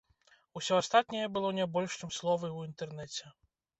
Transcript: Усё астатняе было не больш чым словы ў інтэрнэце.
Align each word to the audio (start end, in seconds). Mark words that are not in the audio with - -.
Усё 0.59 0.73
астатняе 0.83 1.27
было 1.35 1.51
не 1.59 1.67
больш 1.75 1.91
чым 1.99 2.09
словы 2.19 2.47
ў 2.57 2.71
інтэрнэце. 2.71 3.35